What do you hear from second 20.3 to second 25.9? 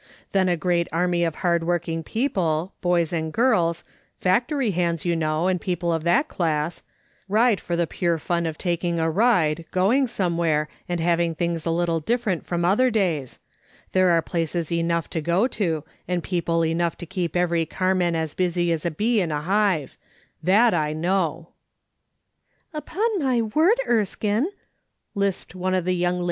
that I know/'" Upon my word, Erskinc," lisped one of